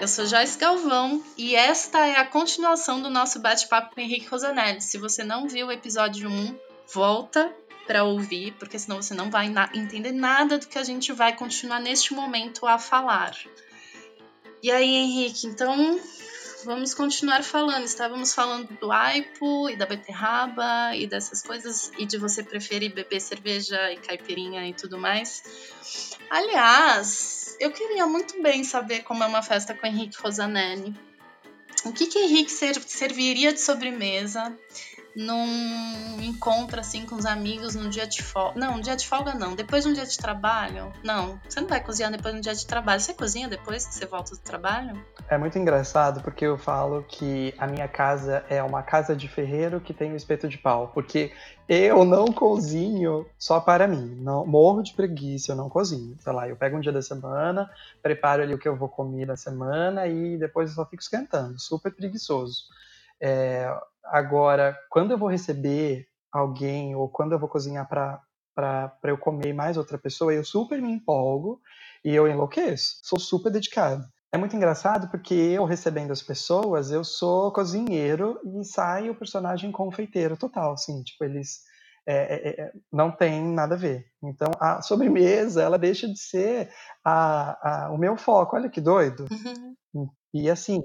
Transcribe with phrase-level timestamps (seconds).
[0.00, 4.80] Eu sou Joyce Galvão e esta é a continuação do nosso bate-papo com Henrique Rosanelli.
[4.80, 6.58] Se você não viu o episódio 1,
[6.90, 7.54] volta
[7.86, 11.36] para ouvir, porque senão você não vai na entender nada do que a gente vai
[11.36, 13.36] continuar neste momento a falar.
[14.62, 16.00] E aí, Henrique, então
[16.64, 17.84] vamos continuar falando.
[17.84, 23.20] Estávamos falando do aipo e da beterraba e dessas coisas e de você preferir beber
[23.20, 25.42] cerveja e caipirinha e tudo mais.
[26.30, 30.94] Aliás, eu queria muito bem saber como é uma festa com Henrique Rosanelli.
[31.84, 34.56] O que que Henrique serviria de sobremesa?
[35.14, 38.58] Num encontro assim com os amigos num dia de folga.
[38.58, 39.54] Não, um dia de folga não.
[39.54, 40.92] Depois de um dia de trabalho.
[41.02, 43.00] Não, você não vai cozinhar depois de um dia de trabalho.
[43.00, 45.02] Você cozinha depois que você volta do trabalho?
[45.28, 49.80] É muito engraçado porque eu falo que a minha casa é uma casa de ferreiro
[49.80, 50.88] que tem um espeto de pau.
[50.94, 51.32] Porque
[51.68, 54.16] eu não cozinho só para mim.
[54.20, 56.16] Não, morro de preguiça, eu não cozinho.
[56.20, 57.70] Sei lá, eu pego um dia da semana,
[58.02, 61.58] preparo ali o que eu vou comer na semana e depois eu só fico esquentando.
[61.60, 62.64] Super preguiçoso.
[63.20, 63.68] É,
[64.04, 68.20] agora, quando eu vou receber alguém ou quando eu vou cozinhar para
[69.04, 71.60] eu comer mais outra pessoa, eu super me empolgo
[72.04, 72.98] e eu enlouqueço.
[73.02, 74.04] Sou super dedicado.
[74.32, 79.72] É muito engraçado porque eu recebendo as pessoas, eu sou cozinheiro e sai o personagem
[79.72, 81.58] confeiteiro total, assim, tipo, eles
[82.06, 84.06] é, é, não tem nada a ver.
[84.22, 86.70] Então, a sobremesa, ela deixa de ser
[87.04, 88.56] a, a, o meu foco.
[88.56, 89.26] Olha que doido.
[89.94, 90.08] Uhum.
[90.32, 90.80] E assim,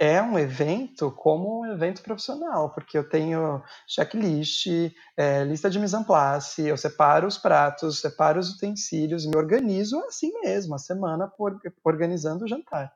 [0.00, 4.66] é um evento como um evento profissional, porque eu tenho checklist,
[5.14, 10.00] é, lista de mise en place, eu separo os pratos, separo os utensílios, me organizo
[10.06, 12.90] assim mesmo, a semana por, organizando o jantar.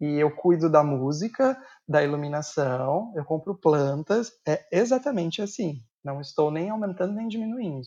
[0.00, 5.82] E eu cuido da música, da iluminação, eu compro plantas, é exatamente assim.
[6.02, 7.86] Não estou nem aumentando nem diminuindo.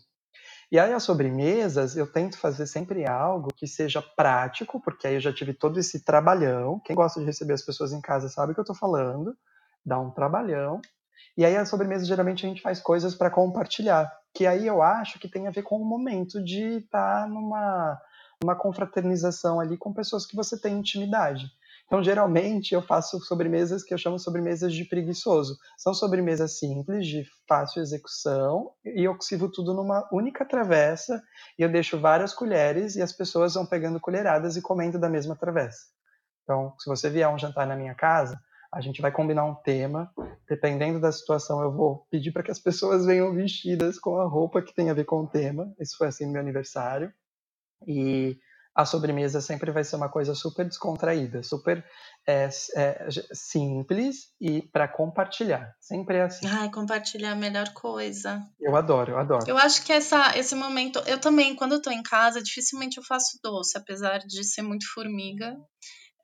[0.72, 5.20] E aí as sobremesas, eu tento fazer sempre algo que seja prático, porque aí eu
[5.20, 6.80] já tive todo esse trabalhão.
[6.80, 9.36] Quem gosta de receber as pessoas em casa sabe o que eu estou falando.
[9.86, 10.80] Dá um trabalhão.
[11.36, 15.20] E aí as sobremesas geralmente a gente faz coisas para compartilhar, que aí eu acho
[15.20, 18.00] que tem a ver com o momento de estar tá numa
[18.44, 21.46] uma confraternização ali com pessoas que você tem intimidade.
[21.92, 25.58] Então, geralmente, eu faço sobremesas que eu chamo sobremesas de preguiçoso.
[25.78, 31.22] São sobremesas simples, de fácil execução, e eu sirvo tudo numa única travessa,
[31.60, 35.36] e eu deixo várias colheres, e as pessoas vão pegando colheradas e comendo da mesma
[35.36, 35.82] travessa.
[36.44, 38.40] Então, se você vier um jantar na minha casa,
[38.74, 40.10] a gente vai combinar um tema.
[40.48, 44.62] Dependendo da situação, eu vou pedir para que as pessoas venham vestidas com a roupa
[44.62, 45.70] que tem a ver com o tema.
[45.78, 47.12] Isso foi assim no meu aniversário.
[47.86, 48.40] E
[48.76, 51.86] a sobremesa sempre vai ser uma coisa super descontraída, super
[52.28, 55.74] é, é, simples e para compartilhar.
[55.80, 56.48] Sempre é assim.
[56.48, 58.42] Ai, compartilhar é a melhor coisa.
[58.60, 59.44] Eu adoro, eu adoro.
[59.48, 61.00] Eu acho que essa, esse momento.
[61.06, 64.86] Eu também, quando eu tô em casa, dificilmente eu faço doce, apesar de ser muito
[64.94, 65.58] formiga.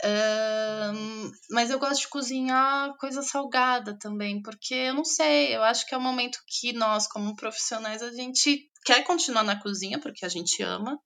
[0.04, 5.88] Um, mas eu gosto de cozinhar coisa salgada também, porque eu não sei, eu acho
[5.88, 10.24] que é o momento que nós, como profissionais, a gente quer continuar na cozinha, porque
[10.24, 11.00] a gente ama,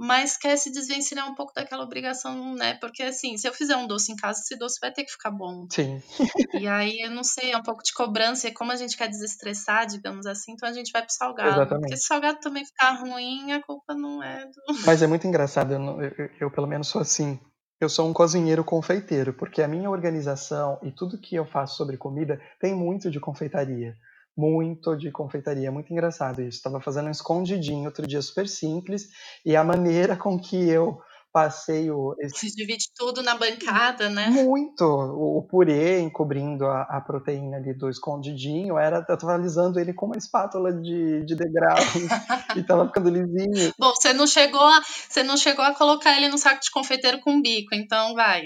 [0.00, 2.72] mas quer se desvencilhar um pouco daquela obrigação, né?
[2.80, 5.30] Porque assim, se eu fizer um doce em casa, esse doce vai ter que ficar
[5.30, 5.66] bom.
[5.70, 6.02] Sim.
[6.58, 9.08] e aí, eu não sei, é um pouco de cobrança, e como a gente quer
[9.08, 11.50] desestressar, digamos assim, então a gente vai pro salgado.
[11.50, 11.82] Exatamente.
[11.82, 14.62] Porque se o salgado também ficar ruim, a culpa não é do.
[14.86, 17.38] Mas é muito engraçado, eu, eu, eu pelo menos sou assim.
[17.78, 21.98] Eu sou um cozinheiro confeiteiro, porque a minha organização e tudo que eu faço sobre
[21.98, 23.94] comida tem muito de confeitaria
[24.40, 25.68] muito de confeitaria.
[25.68, 26.56] É muito engraçado isso.
[26.56, 29.08] Estava fazendo um escondidinho outro dia super simples
[29.44, 30.98] e a maneira com que eu
[31.30, 32.16] passei o.
[32.18, 32.48] Esse...
[32.48, 34.28] Se divide tudo na bancada, né?
[34.28, 34.84] Muito!
[34.84, 40.06] O, purê encobrindo a, a, proteína ali do escondidinho, era, eu tava alisando ele com
[40.06, 41.76] uma espátula de, de degrau
[42.56, 43.72] e tava ficando lisinho.
[43.78, 47.20] Bom, você não chegou a, você não chegou a colocar ele no saco de confeiteiro
[47.20, 48.42] com bico, então vai.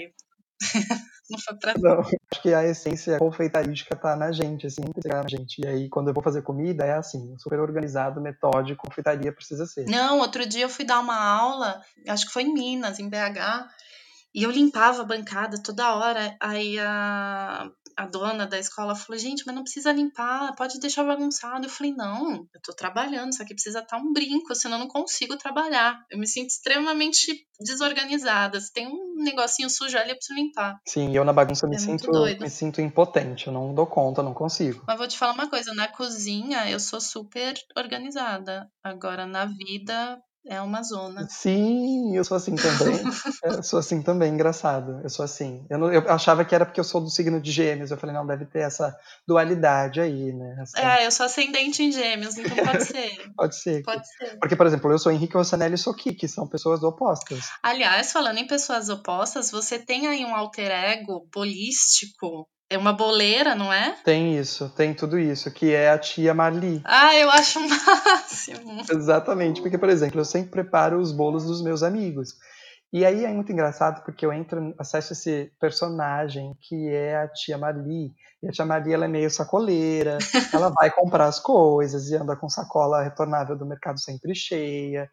[1.29, 1.99] Não foi pra Não,
[2.31, 5.61] acho que a essência confeitarística tá na gente, assim, tá na gente.
[5.61, 9.85] E aí, quando eu vou fazer comida, é assim, super organizado, metódico, confeitaria precisa ser.
[9.85, 13.67] Não, outro dia eu fui dar uma aula, acho que foi em Minas, em BH,
[14.33, 16.35] e eu limpava a bancada toda hora.
[16.39, 21.65] Aí a, a dona da escola falou: gente, mas não precisa limpar, pode deixar bagunçado.
[21.65, 24.81] Eu falei: não, eu tô trabalhando, isso aqui precisa estar tá um brinco, senão eu
[24.81, 26.03] não consigo trabalhar.
[26.09, 28.59] Eu me sinto extremamente desorganizada.
[28.59, 30.79] Se tem um negocinho sujo ali, eu preciso limpar.
[30.85, 34.33] Sim, eu na bagunça me, é sinto, me sinto impotente, eu não dou conta, não
[34.33, 34.83] consigo.
[34.87, 38.69] Mas vou te falar uma coisa: na cozinha eu sou super organizada.
[38.83, 41.27] Agora, na vida, é uma zona.
[41.29, 42.99] Sim, eu sou assim também.
[43.43, 45.01] eu sou assim também, engraçado.
[45.03, 45.65] Eu sou assim.
[45.69, 47.91] Eu, não, eu, achava que era porque eu sou do signo de gêmeos.
[47.91, 48.95] Eu falei, não, deve ter essa
[49.27, 50.63] dualidade aí, né?
[50.75, 53.33] É, eu sou ascendente em gêmeos, então pode ser.
[53.35, 53.83] pode ser.
[53.83, 54.37] Pode ser.
[54.39, 57.49] Porque, por exemplo, eu sou Henrique Rossanelli e sou Kiki, são pessoas opostas.
[57.63, 63.55] Aliás, falando em pessoas opostas, você tem aí um alter ego polístico é uma boleira,
[63.55, 63.95] não é?
[64.03, 66.81] Tem isso, tem tudo isso, que é a tia Marli.
[66.83, 68.81] Ah, eu acho o máximo.
[68.89, 72.35] Exatamente, porque, por exemplo, eu sempre preparo os bolos dos meus amigos.
[72.91, 77.57] E aí é muito engraçado porque eu entro, acesso esse personagem que é a tia
[77.57, 78.13] Marli.
[78.41, 80.17] E a tia Marli ela é meio sacoleira,
[80.53, 85.09] ela vai comprar as coisas e anda com sacola retornável do mercado sempre cheia.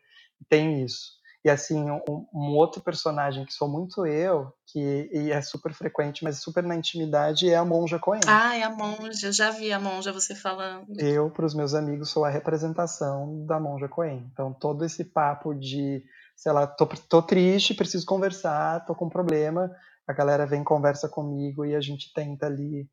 [0.49, 1.22] Tem isso.
[1.45, 6.23] E assim, um, um, outro personagem que sou muito eu, que e é super frequente,
[6.23, 8.21] mas super na intimidade, é a Monja Coen.
[8.29, 10.87] Ah, é a Monja, eu já vi a Monja você falando.
[11.01, 14.31] Eu, para os meus amigos, sou a representação da Monja Coen.
[14.33, 16.05] Então, todo esse papo de,
[16.37, 19.69] sei lá, tô, tô triste, preciso conversar, tô com um problema,
[20.07, 22.89] a galera vem conversa comigo e a gente tenta ali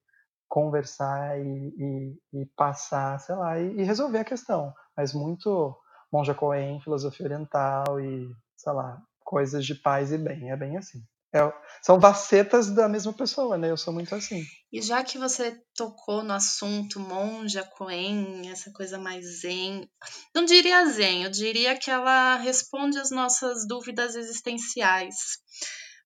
[0.47, 4.73] conversar e, e, e passar, sei lá, e, e resolver a questão.
[4.97, 5.77] Mas muito
[6.11, 10.51] Monja Coen, filosofia oriental e, sei lá, coisas de paz e bem.
[10.51, 11.03] É bem assim.
[11.33, 11.41] É,
[11.83, 13.69] são vacetas da mesma pessoa, né?
[13.69, 14.43] Eu sou muito assim.
[14.71, 19.87] E já que você tocou no assunto monja Coen, essa coisa mais zen,
[20.33, 25.37] não diria zen, eu diria que ela responde às nossas dúvidas existenciais.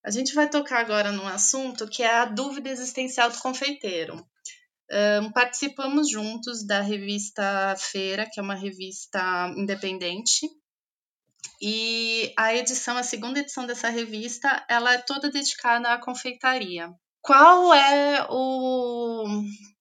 [0.03, 4.25] A gente vai tocar agora num assunto que é a dúvida existencial do confeiteiro.
[4.91, 10.47] Um, participamos juntos da revista Feira, que é uma revista independente.
[11.61, 16.93] E a edição, a segunda edição dessa revista, ela é toda dedicada à confeitaria.
[17.21, 19.25] Qual é o,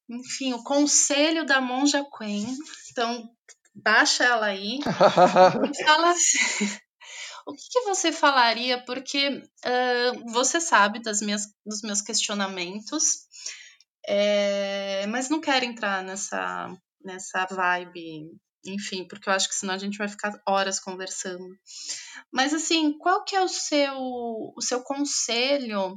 [0.09, 2.47] enfim, o conselho da Monja Quen?
[2.93, 3.29] Então,
[3.75, 4.83] baixa ela aí e
[5.85, 6.39] fala assim.
[7.45, 8.85] O que, que, você falaria?
[8.85, 13.27] Porque uh, você sabe das minhas, dos meus questionamentos
[14.07, 18.31] é, mas não quero entrar nessa, nessa vibe,
[18.67, 21.47] enfim, porque eu acho que senão a gente vai ficar horas conversando.
[22.33, 25.97] Mas assim, qual que é o seu, o seu conselho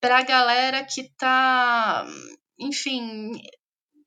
[0.00, 2.06] para a galera que tá,
[2.58, 3.32] enfim,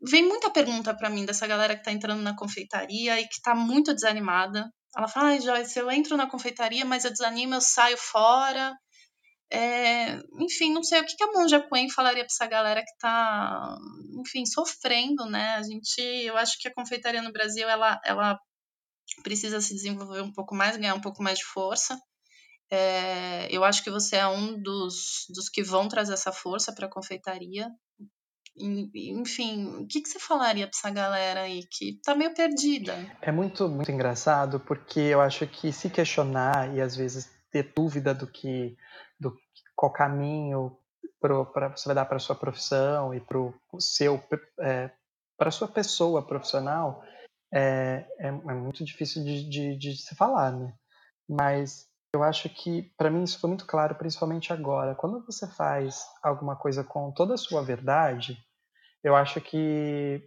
[0.01, 3.53] vem muita pergunta para mim dessa galera que tá entrando na confeitaria e que tá
[3.53, 4.71] muito desanimada.
[4.95, 8.75] Ela fala, ai, Joyce, eu entro na confeitaria, mas eu desanimo, eu saio fora.
[9.51, 13.77] É, enfim, não sei o que, a Monja Quen falaria para essa galera que está,
[14.19, 15.55] enfim, sofrendo, né?
[15.55, 18.39] A gente, eu acho que a confeitaria no Brasil ela, ela
[19.23, 21.99] precisa se desenvolver um pouco mais, ganhar um pouco mais de força.
[22.71, 26.85] É, eu acho que você é um dos, dos que vão trazer essa força para
[26.85, 27.67] a confeitaria.
[28.55, 32.93] Enfim, o que, que você falaria para essa galera aí que está meio perdida?
[33.21, 38.13] É muito, muito engraçado porque eu acho que se questionar e às vezes ter dúvida
[38.13, 38.75] do que
[39.19, 39.35] do
[39.75, 40.77] qual caminho
[41.19, 44.21] para você vai dar para sua profissão e para o seu
[44.59, 44.89] é,
[45.37, 47.03] para sua pessoa profissional
[47.53, 50.73] é, é, é muito difícil de, de, de, se falar, né?
[51.27, 54.95] Mas eu acho que para mim isso foi muito claro, principalmente agora.
[54.95, 58.37] Quando você faz alguma coisa com toda a sua verdade,
[59.03, 60.23] eu acho que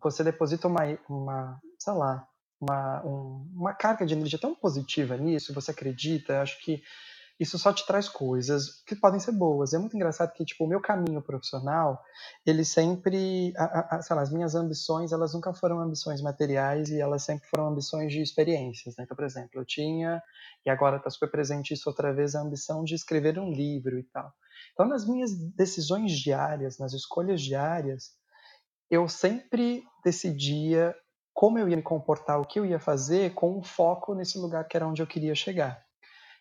[0.00, 2.26] você deposita uma, uma sei lá,
[2.60, 6.82] uma, um, uma carga de energia tão positiva nisso, você acredita, acho que
[7.38, 9.72] isso só te traz coisas que podem ser boas.
[9.72, 12.00] É muito engraçado que, tipo, o meu caminho profissional,
[12.46, 17.00] ele sempre, a, a, sei lá, as minhas ambições, elas nunca foram ambições materiais e
[17.00, 19.04] elas sempre foram ambições de experiências, né?
[19.04, 20.22] Então, por exemplo, eu tinha,
[20.64, 24.04] e agora está super presente isso outra vez, a ambição de escrever um livro e
[24.04, 24.32] tal.
[24.72, 28.12] Então, nas minhas decisões diárias, nas escolhas diárias,
[28.90, 30.94] eu sempre decidia
[31.32, 34.68] como eu ia me comportar, o que eu ia fazer, com um foco nesse lugar
[34.68, 35.83] que era onde eu queria chegar.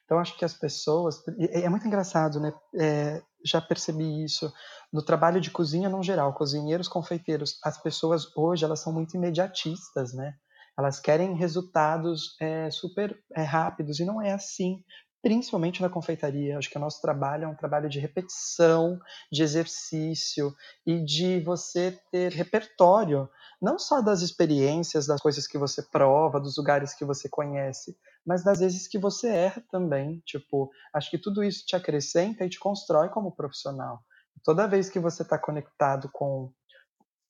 [0.05, 1.21] Então, acho que as pessoas.
[1.39, 2.53] É muito engraçado, né?
[2.75, 4.51] É, já percebi isso
[4.91, 7.57] no trabalho de cozinha no geral, cozinheiros, confeiteiros.
[7.63, 10.33] As pessoas hoje elas são muito imediatistas, né?
[10.77, 14.83] Elas querem resultados é, super é, rápidos e não é assim
[15.23, 16.57] principalmente na confeitaria.
[16.57, 18.99] Acho que o nosso trabalho é um trabalho de repetição,
[19.31, 20.53] de exercício
[20.85, 23.29] e de você ter repertório,
[23.61, 27.95] não só das experiências, das coisas que você prova, dos lugares que você conhece,
[28.25, 30.21] mas das vezes que você erra também.
[30.25, 34.01] Tipo, acho que tudo isso te acrescenta e te constrói como profissional.
[34.43, 36.51] Toda vez que você está conectado com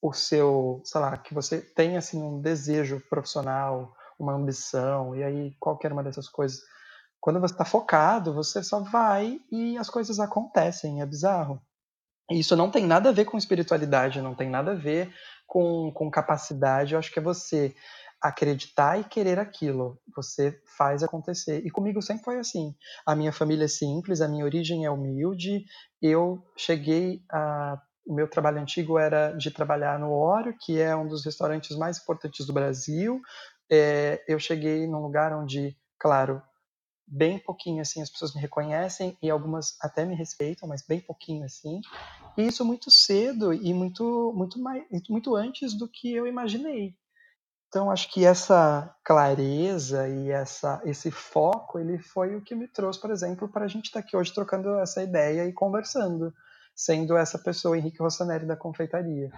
[0.01, 5.55] o seu, sei lá, que você tem assim um desejo profissional, uma ambição, e aí
[5.59, 6.61] qualquer uma dessas coisas
[7.23, 11.57] quando você está focado, você só vai e as coisas acontecem, é bizarro.
[12.29, 15.09] E isso não tem nada a ver com espiritualidade, não tem nada a ver
[15.47, 17.73] com, com capacidade, eu acho que é você
[18.23, 19.99] acreditar e querer aquilo.
[20.15, 21.61] Você faz acontecer.
[21.65, 22.73] E comigo sempre foi assim.
[23.05, 25.65] A minha família é simples, a minha origem é humilde.
[26.01, 27.77] Eu cheguei a.
[28.05, 31.97] O meu trabalho antigo era de trabalhar no Oro, que é um dos restaurantes mais
[31.97, 33.21] importantes do Brasil.
[33.71, 36.41] É, eu cheguei num lugar onde, claro,
[37.07, 41.45] bem pouquinho assim as pessoas me reconhecem e algumas até me respeitam, mas bem pouquinho
[41.45, 41.79] assim.
[42.37, 46.93] E isso muito cedo e muito muito mais muito antes do que eu imaginei.
[47.73, 53.01] Então acho que essa clareza e essa esse foco ele foi o que me trouxe,
[53.01, 56.31] por exemplo, para a gente estar tá aqui hoje trocando essa ideia e conversando,
[56.75, 59.31] sendo essa pessoa Henrique Rossanelli da confeitaria.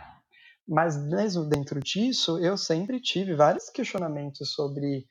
[0.68, 5.06] Mas mesmo dentro disso, eu sempre tive vários questionamentos sobre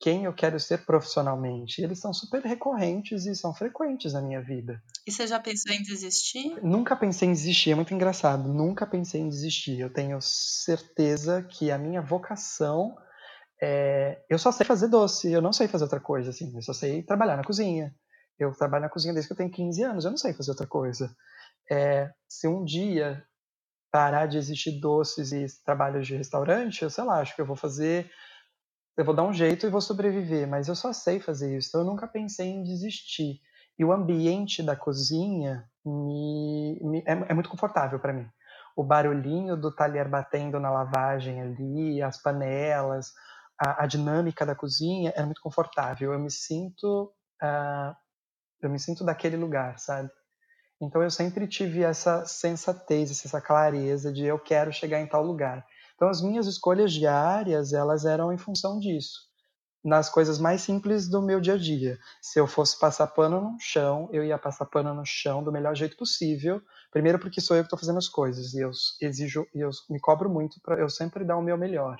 [0.00, 1.82] quem eu quero ser profissionalmente.
[1.82, 4.82] Eles são super recorrentes e são frequentes na minha vida.
[5.06, 6.58] E você já pensou em desistir?
[6.62, 8.48] Nunca pensei em desistir, é muito engraçado.
[8.48, 9.78] Nunca pensei em desistir.
[9.78, 12.96] Eu tenho certeza que a minha vocação
[13.60, 14.24] é.
[14.30, 16.50] Eu só sei fazer doce, eu não sei fazer outra coisa, assim.
[16.54, 17.94] Eu só sei trabalhar na cozinha.
[18.38, 20.66] Eu trabalho na cozinha desde que eu tenho 15 anos, eu não sei fazer outra
[20.66, 21.14] coisa.
[21.70, 23.22] É, se um dia
[23.92, 27.56] parar de existir doces e trabalhos de restaurante, eu sei lá, acho que eu vou
[27.56, 28.10] fazer
[28.96, 31.80] eu vou dar um jeito e vou sobreviver, mas eu só sei fazer isso, então
[31.82, 33.40] eu nunca pensei em desistir.
[33.78, 38.28] E o ambiente da cozinha me, me é, é, muito confortável para mim.
[38.76, 43.12] O barulhinho do talher batendo na lavagem ali, as panelas,
[43.58, 46.12] a, a dinâmica da cozinha é muito confortável.
[46.12, 47.94] Eu me sinto, uh,
[48.60, 50.10] eu me sinto daquele lugar, sabe?
[50.80, 55.64] Então eu sempre tive essa sensatez, essa clareza de eu quero chegar em tal lugar.
[56.00, 59.28] Então as minhas escolhas diárias, elas eram em função disso.
[59.84, 61.98] Nas coisas mais simples do meu dia a dia.
[62.22, 65.76] Se eu fosse passar pano no chão, eu ia passar pano no chão do melhor
[65.76, 66.62] jeito possível.
[66.90, 70.00] Primeiro porque sou eu que estou fazendo as coisas e eu exijo e eu me
[70.00, 71.98] cobro muito para eu sempre dar o meu melhor.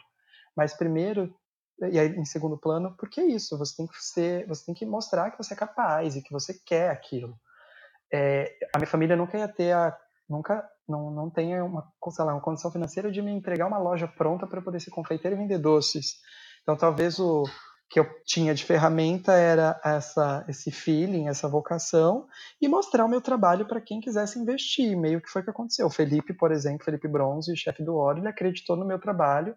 [0.57, 1.35] Mas primeiro
[1.79, 4.87] e aí em segundo plano, porque é isso, você tem que ser, você tem que
[4.87, 7.39] mostrar que você é capaz e que você quer aquilo.
[8.11, 9.95] É, a minha família nunca ia ter a
[10.27, 14.09] nunca não, não tenha uma, sei lá, uma condição financeira de me entregar uma loja
[14.09, 16.17] pronta para poder ser confeiteiro e vender doces.
[16.63, 17.45] Então, talvez o
[17.89, 22.27] que eu tinha de ferramenta era essa, esse feeling, essa vocação,
[22.61, 24.97] e mostrar o meu trabalho para quem quisesse investir.
[24.97, 25.87] Meio que foi o que aconteceu.
[25.87, 29.57] O Felipe, por exemplo, Felipe Bronze, chefe do Oro, ele acreditou no meu trabalho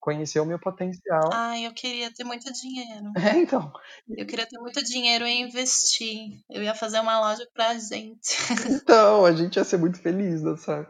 [0.00, 1.30] conheceu o meu potencial.
[1.32, 3.12] Ah, eu queria ter muito dinheiro.
[3.16, 3.72] É, então.
[4.08, 6.42] Eu queria ter muito dinheiro e investir.
[6.48, 8.36] Eu ia fazer uma loja pra gente.
[8.70, 10.86] Então, a gente ia ser muito feliz, não sabe?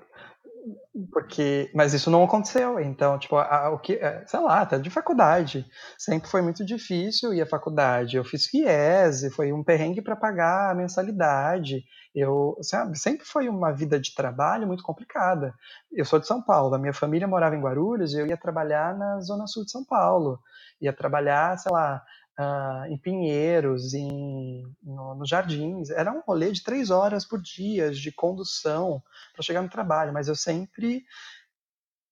[1.12, 2.80] Porque, mas isso não aconteceu.
[2.80, 7.32] Então, tipo, a, o que, é, sei lá, até de faculdade, sempre foi muito difícil
[7.32, 8.16] ir à faculdade.
[8.16, 11.84] Eu fiz FIES, foi um perrengue para pagar a mensalidade.
[12.14, 15.54] Eu, sabe, sempre foi uma vida de trabalho muito complicada.
[15.92, 19.20] Eu sou de São Paulo, a minha família morava em Guarulhos eu ia trabalhar na
[19.20, 20.40] zona sul de São Paulo.
[20.80, 22.02] Ia trabalhar, sei lá,
[22.38, 25.90] uh, em Pinheiros, em, no, nos Jardins.
[25.90, 29.02] Era um rolê de três horas por dia de condução
[29.34, 31.04] para chegar no trabalho, mas eu sempre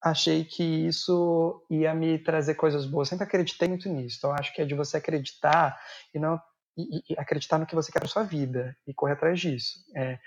[0.03, 3.09] achei que isso ia me trazer coisas boas.
[3.09, 4.17] Sempre acreditei muito nisso.
[4.19, 5.79] Então acho que é de você acreditar
[6.13, 6.41] e não
[6.77, 9.79] e, e acreditar no que você quer para sua vida e correr atrás disso.
[9.97, 10.19] É,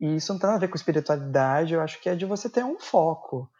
[0.00, 1.74] e isso não tem nada a ver com espiritualidade.
[1.74, 3.50] Eu acho que é de você ter um foco.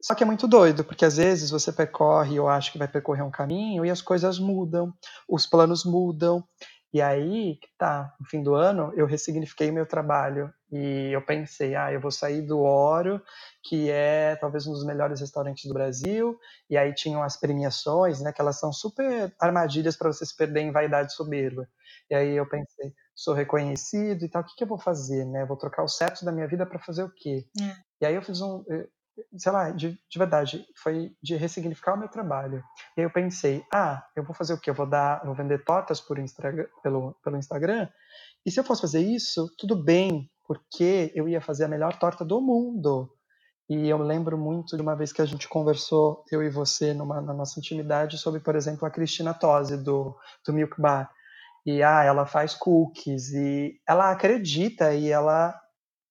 [0.00, 3.22] Só que é muito doido, porque às vezes você percorre ou acha que vai percorrer
[3.22, 4.92] um caminho e as coisas mudam,
[5.28, 6.44] os planos mudam.
[6.92, 11.92] E aí, tá, no fim do ano, eu ressignifiquei meu trabalho e eu pensei, ah,
[11.92, 13.20] eu vou sair do Oro,
[13.62, 16.38] que é talvez um dos melhores restaurantes do Brasil,
[16.70, 20.60] e aí tinham as premiações, né, que elas são super armadilhas para você se perder
[20.62, 21.68] em vaidade soberba.
[22.10, 25.44] E aí eu pensei, sou reconhecido e tal, o que, que eu vou fazer, né?
[25.44, 27.46] Vou trocar o certo da minha vida para fazer o quê?
[27.60, 27.74] É.
[28.00, 28.64] E aí eu fiz um,
[29.36, 32.62] sei lá, de, de, verdade, foi de ressignificar o meu trabalho.
[32.96, 34.70] E aí eu pensei, ah, eu vou fazer o quê?
[34.70, 36.18] Eu vou dar, vou vender tortas por
[36.82, 37.88] pelo, pelo Instagram.
[38.44, 42.24] E se eu fosse fazer isso, tudo bem, porque eu ia fazer a melhor torta
[42.24, 43.12] do mundo.
[43.68, 47.20] E eu lembro muito de uma vez que a gente conversou, eu e você, numa,
[47.20, 51.10] na nossa intimidade, sobre, por exemplo, a Cristina Tosi, do, do Milk Bar.
[51.66, 55.54] E ah, ela faz cookies, e ela acredita e ela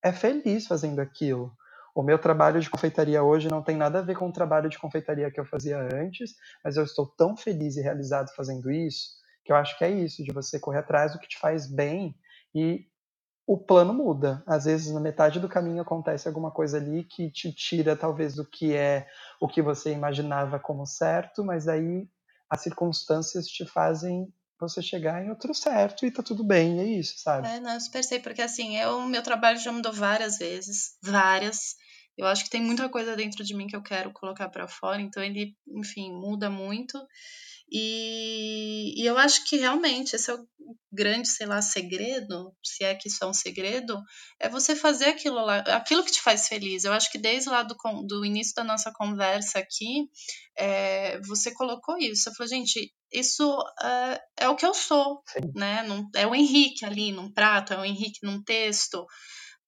[0.03, 1.51] é feliz fazendo aquilo.
[1.97, 4.77] O meu trabalho de confeitaria hoje não tem nada a ver com o trabalho de
[4.77, 9.13] confeitaria que eu fazia antes, mas eu estou tão feliz e realizado fazendo isso,
[9.43, 12.15] que eu acho que é isso, de você correr atrás do que te faz bem
[12.53, 12.85] e
[13.47, 14.43] o plano muda.
[14.45, 18.45] Às vezes, na metade do caminho acontece alguma coisa ali que te tira, talvez, do
[18.45, 19.07] que é
[19.41, 22.07] o que você imaginava como certo, mas aí
[22.47, 27.17] as circunstâncias te fazem você chegar em outro certo e tá tudo bem, é isso,
[27.17, 27.47] sabe?
[27.47, 31.75] É, não, eu super sei, porque assim, eu, meu trabalho já mudou várias vezes, várias.
[32.17, 35.01] Eu acho que tem muita coisa dentro de mim que eu quero colocar para fora,
[35.01, 36.97] então ele, enfim, muda muito.
[37.69, 40.47] E, e, eu acho que realmente esse é o
[40.91, 44.01] grande, sei lá, segredo, se é que isso é um segredo,
[44.39, 46.85] é você fazer aquilo lá, aquilo que te faz feliz.
[46.85, 47.75] Eu acho que desde lá do,
[48.07, 50.09] do início da nossa conversa aqui,
[50.57, 52.23] é, você colocou isso.
[52.23, 55.51] Você falou, gente, isso é, é o que eu sou, Sim.
[55.53, 55.83] né?
[55.83, 59.05] Não, é o Henrique ali num prato, é o Henrique num texto.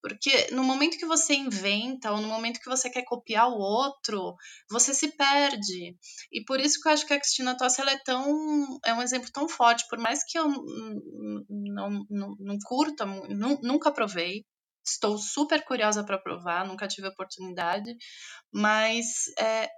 [0.01, 4.35] Porque no momento que você inventa ou no momento que você quer copiar o outro,
[4.69, 5.97] você se perde.
[6.31, 9.01] E por isso que eu acho que a Cristina Tossi ela é tão é um
[9.01, 10.47] exemplo tão forte, por mais que eu
[11.49, 14.45] não, não, não curta, nunca provei.
[14.85, 17.95] Estou super curiosa para provar, nunca tive oportunidade,
[18.51, 19.69] mas é,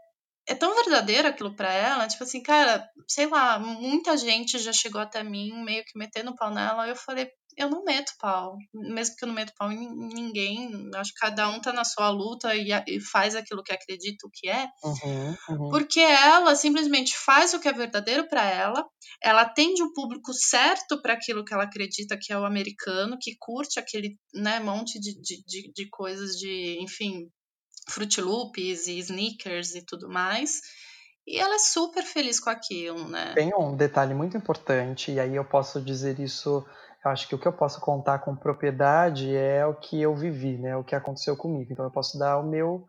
[0.47, 5.01] é tão verdadeiro aquilo para ela, tipo assim, cara, sei lá, muita gente já chegou
[5.01, 7.29] até mim meio que metendo pau nela, eu falei,
[7.61, 8.57] eu não meto pau.
[8.73, 10.89] Mesmo que eu não meto pau em ninguém.
[10.95, 14.31] Acho que cada um tá na sua luta e, e faz aquilo que acredita o
[14.31, 14.67] que é.
[14.83, 15.69] Uhum, uhum.
[15.69, 18.85] Porque ela simplesmente faz o que é verdadeiro para ela.
[19.21, 23.35] Ela atende o público certo para aquilo que ela acredita que é o americano, que
[23.39, 27.29] curte aquele né, monte de, de, de, de coisas de, enfim,
[27.89, 30.61] Fruit Loops e sneakers e tudo mais.
[31.25, 33.33] E ela é super feliz com aquilo, né?
[33.35, 36.65] Tem um detalhe muito importante, e aí eu posso dizer isso
[37.03, 40.57] eu acho que o que eu posso contar com propriedade é o que eu vivi,
[40.57, 40.75] né?
[40.77, 41.71] O que aconteceu comigo.
[41.71, 42.87] Então eu posso dar o meu,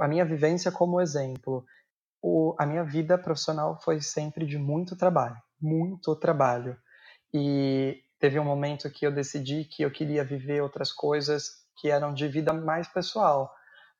[0.00, 1.64] a minha vivência como exemplo.
[2.20, 6.76] O, a minha vida profissional foi sempre de muito trabalho, muito trabalho.
[7.32, 12.12] E teve um momento que eu decidi que eu queria viver outras coisas que eram
[12.12, 13.52] de vida mais pessoal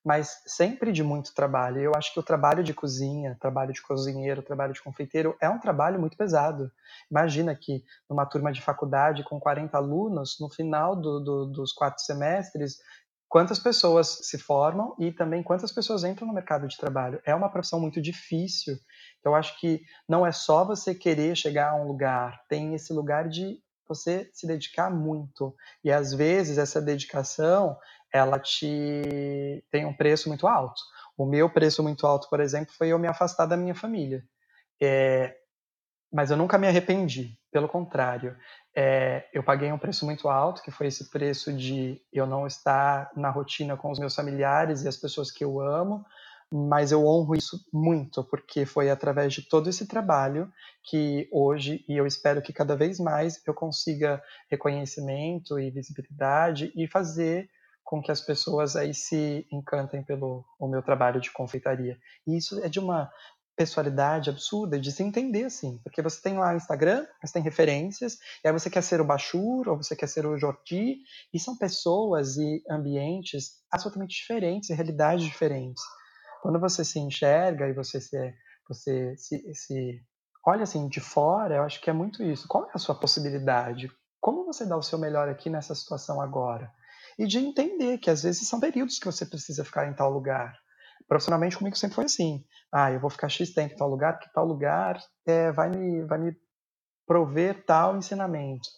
[0.04, 1.80] mas sempre de muito trabalho.
[1.80, 5.58] Eu acho que o trabalho de cozinha, trabalho de cozinheiro, trabalho de confeiteiro é um
[5.58, 6.70] trabalho muito pesado.
[7.11, 12.04] Imagina que numa turma de faculdade com 40 alunos, no final do, do, dos quatro
[12.04, 12.76] semestres,
[13.28, 17.20] quantas pessoas se formam e também quantas pessoas entram no mercado de trabalho.
[17.25, 18.76] É uma profissão muito difícil.
[19.25, 23.28] Eu acho que não é só você querer chegar a um lugar, tem esse lugar
[23.28, 23.58] de
[23.88, 25.54] você se dedicar muito.
[25.82, 27.76] E às vezes essa dedicação
[28.14, 30.80] ela te tem um preço muito alto.
[31.18, 34.23] O meu preço muito alto, por exemplo, foi eu me afastar da minha família.
[34.80, 35.35] É,
[36.12, 38.37] mas eu nunca me arrependi, pelo contrário.
[38.73, 43.11] É, eu paguei um preço muito alto, que foi esse preço de eu não estar
[43.16, 46.05] na rotina com os meus familiares e as pessoas que eu amo,
[46.53, 50.53] mas eu honro isso muito, porque foi através de todo esse trabalho
[50.85, 56.87] que hoje, e eu espero que cada vez mais, eu consiga reconhecimento e visibilidade e
[56.87, 57.50] fazer
[57.94, 61.96] com que as pessoas aí se encantem pelo o meu trabalho de confeitaria.
[62.26, 63.09] E isso é de uma
[63.57, 68.18] pessoalidade absurda de se entender assim, porque você tem lá o Instagram, você tem referências,
[68.44, 70.96] e aí você quer ser o Bachur, ou você quer ser o Jordi,
[71.33, 75.85] e são pessoas e ambientes absolutamente diferentes, e realidades diferentes.
[76.42, 78.35] Quando você se enxerga e você se,
[78.68, 80.00] você se, se
[80.44, 82.48] olha assim de fora, eu acho que é muito isso.
[82.48, 83.88] Qual é a sua possibilidade?
[84.20, 86.72] Como você dá o seu melhor aqui nessa situação agora?
[87.18, 90.57] E de entender que às vezes são períodos que você precisa ficar em tal lugar.
[91.07, 92.44] Profissionalmente comigo sempre foi assim.
[92.72, 96.05] Ah, eu vou ficar X tempo em tal lugar, porque tal lugar é, vai, me,
[96.05, 96.37] vai me
[97.07, 98.68] prover tal ensinamento.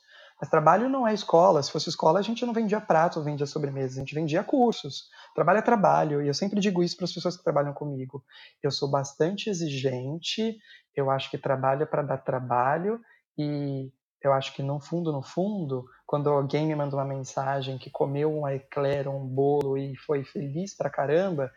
[0.41, 1.63] Mas trabalho não é escola.
[1.63, 5.09] Se fosse escola, a gente não vendia prato, vendia sobremesa, a gente vendia cursos.
[5.35, 6.23] Trabalho é trabalho.
[6.23, 8.23] E eu sempre digo isso para as pessoas que trabalham comigo.
[8.63, 10.59] Eu sou bastante exigente,
[10.95, 13.01] eu acho que trabalho é para dar trabalho
[13.39, 13.91] e
[14.23, 18.33] eu acho que no fundo, no fundo, quando alguém me manda uma mensagem que comeu
[18.33, 21.53] um eclair, um bolo e foi feliz pra caramba,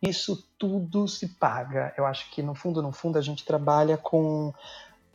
[0.00, 1.92] isso tudo se paga.
[1.96, 4.52] Eu acho que no fundo, no fundo, a gente trabalha com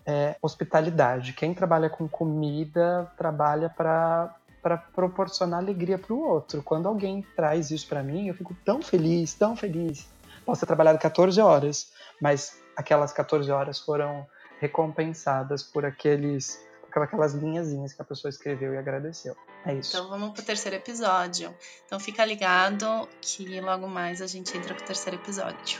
[0.05, 1.33] é, hospitalidade.
[1.33, 6.61] Quem trabalha com comida trabalha para para proporcionar alegria para o outro.
[6.61, 10.05] Quando alguém traz isso para mim, eu fico tão feliz, tão feliz.
[10.45, 14.27] Posso ter trabalhado 14 horas, mas aquelas 14 horas foram
[14.59, 16.59] recompensadas por aqueles
[16.91, 19.35] aquelas linhazinhas que a pessoa escreveu e agradeceu.
[19.65, 19.95] É isso.
[19.95, 21.53] Então vamos pro terceiro episódio.
[21.85, 25.79] Então fica ligado que logo mais a gente entra pro terceiro episódio.